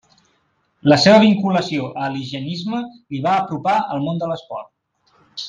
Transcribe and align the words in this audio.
La 0.91 0.95
seva 1.03 1.19
vinculació 1.23 1.89
a 2.05 2.07
l'higienisme 2.13 2.81
li 2.95 3.21
va 3.27 3.37
apropar 3.43 3.77
al 3.83 4.03
món 4.09 4.25
de 4.25 4.33
l'esport. 4.33 5.17